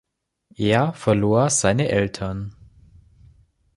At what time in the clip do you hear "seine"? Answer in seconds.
1.51-1.89